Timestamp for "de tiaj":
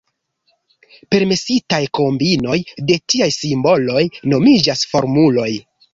2.89-3.31